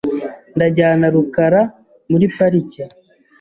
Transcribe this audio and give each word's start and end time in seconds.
Ndajyana 0.55 1.05
rukara 1.15 1.61
muri 2.11 2.25
parike. 2.35 2.83